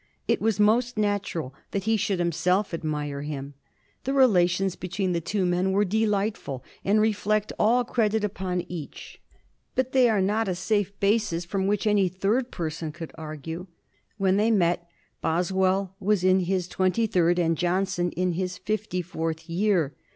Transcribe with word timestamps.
It 0.27 0.41
was 0.41 0.59
most 0.59 0.97
natural 0.97 1.53
that 1.69 1.83
he 1.83 1.95
should 1.95 2.17
himself 2.17 2.73
admire 2.73 3.21
him. 3.21 3.53
The 4.03 4.13
relations 4.15 4.75
between 4.75 5.11
the 5.11 5.21
two 5.21 5.45
men 5.45 5.73
were 5.73 5.85
delightful 5.85 6.63
and 6.83 6.99
reflect 6.99 7.53
all 7.59 7.83
credit 7.83 8.23
upon 8.23 8.61
each. 8.61 9.21
But 9.75 9.91
they 9.91 10.09
are 10.09 10.19
not 10.19 10.47
a 10.47 10.55
safe 10.55 10.91
basis 10.99 11.45
from 11.45 11.67
which 11.67 11.85
any 11.85 12.09
third 12.09 12.49
person 12.49 12.91
could 12.91 13.11
argue. 13.13 13.67
When 14.17 14.37
they 14.37 14.49
met, 14.49 14.89
Boswell 15.21 15.95
was 15.99 16.23
in 16.23 16.39
his 16.39 16.67
twenty 16.67 17.05
third 17.05 17.37
and 17.37 17.55
Johnson 17.55 18.09
in 18.13 18.31
his 18.31 18.57
fifty 18.57 19.03
fourth 19.03 19.47
year. 19.51 19.93